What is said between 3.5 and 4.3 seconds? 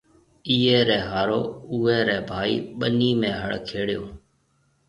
کيڙيو هيَ۔